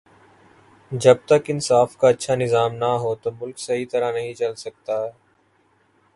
[0.91, 5.01] جب تک انصاف کا اچھا نظام نہ ہو تو ملک صحیح طرح نہیں چل سکتا